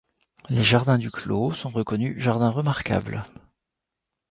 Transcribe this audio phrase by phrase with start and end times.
[0.49, 3.23] Les jardins du clos sont reconnus Jardin remarquable.